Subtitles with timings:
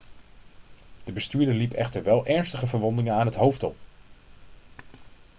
[1.03, 3.75] de bestuurder liep echter wel ernstige verwondingen aan het hoofd op